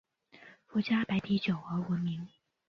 [0.65, 2.27] 福佳白啤酒而闻名。